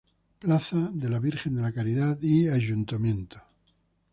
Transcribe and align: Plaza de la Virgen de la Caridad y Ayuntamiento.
Plaza 0.43 0.89
de 1.01 1.09
la 1.11 1.19
Virgen 1.19 1.53
de 1.53 1.61
la 1.61 1.71
Caridad 1.71 2.17
y 2.23 2.47
Ayuntamiento. 2.47 3.37